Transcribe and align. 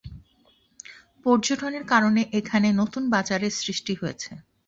পর্যটনের 1.25 1.83
কারণে 1.83 2.21
এখানে 2.39 2.67
নতুন 2.81 3.03
বাজারের 3.13 3.53
সৃষ্টি 3.61 3.93
হয়েছে। 3.95 4.31